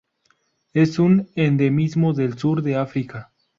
Es 0.73 0.97
un 0.97 1.29
endemismo 1.35 2.13
del 2.13 2.35
sur 2.35 2.63
de 2.63 2.75
África. 2.75 3.31